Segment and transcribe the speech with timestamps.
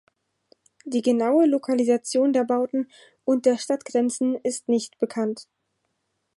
[0.83, 2.89] Die genaue Lokalisation der Bauten
[3.23, 5.47] und der Stadtgrenzen ist nicht bekannt.